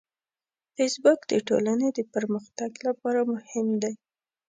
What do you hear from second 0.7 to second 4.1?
فېسبوک د ټولنې د پرمختګ لپاره مهم دی